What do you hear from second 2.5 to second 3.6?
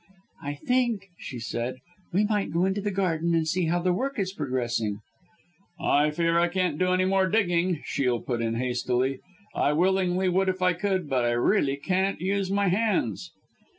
go into the garden and